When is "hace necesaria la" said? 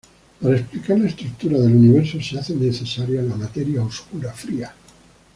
2.39-3.35